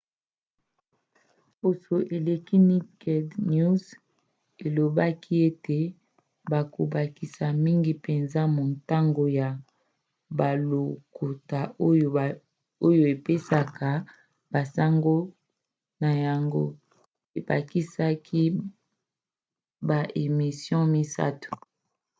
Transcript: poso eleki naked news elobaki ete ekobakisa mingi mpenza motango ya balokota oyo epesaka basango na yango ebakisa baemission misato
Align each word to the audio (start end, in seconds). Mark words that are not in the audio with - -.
poso 1.59 1.95
eleki 2.15 2.57
naked 2.69 3.27
news 3.51 3.83
elobaki 4.65 5.33
ete 5.49 5.79
ekobakisa 6.59 7.45
mingi 7.63 7.93
mpenza 7.99 8.41
motango 8.57 9.23
ya 9.39 9.49
balokota 10.37 11.59
oyo 12.87 13.03
epesaka 13.13 13.89
basango 14.53 15.15
na 16.01 16.09
yango 16.25 16.63
ebakisa 17.37 18.05
baemission 19.87 20.83
misato 20.93 21.51